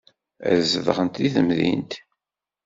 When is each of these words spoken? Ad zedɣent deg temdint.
Ad 0.49 0.57
zedɣent 0.71 1.19
deg 1.21 1.31
temdint. 1.33 1.91